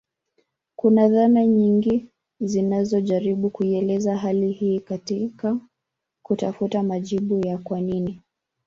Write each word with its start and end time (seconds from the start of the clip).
Kuna 0.75 1.07
dhana 1.09 1.45
nyingi 1.45 2.07
zinazojaribu 2.41 3.49
kuielezea 3.49 4.17
hali 4.17 4.51
hii 4.51 4.79
katika 4.79 5.57
kutafuta 6.25 6.83
majibu 6.83 7.47
ya 7.47 7.57
kwa 7.57 7.81
nini 7.81 8.19